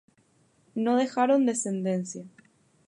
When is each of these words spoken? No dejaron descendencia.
No 0.73 0.95
dejaron 0.97 1.45
descendencia. 1.45 2.25